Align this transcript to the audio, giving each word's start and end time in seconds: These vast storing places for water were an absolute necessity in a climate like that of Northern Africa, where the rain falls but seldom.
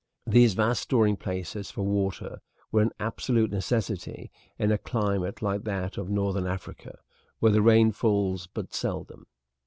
These 0.25 0.55
vast 0.55 0.81
storing 0.81 1.15
places 1.15 1.69
for 1.69 1.83
water 1.83 2.41
were 2.71 2.81
an 2.81 2.89
absolute 2.99 3.51
necessity 3.51 4.31
in 4.57 4.71
a 4.71 4.79
climate 4.79 5.43
like 5.43 5.63
that 5.65 5.95
of 5.95 6.09
Northern 6.09 6.47
Africa, 6.47 6.97
where 7.37 7.51
the 7.51 7.61
rain 7.61 7.91
falls 7.91 8.47
but 8.47 8.73
seldom. 8.73 9.27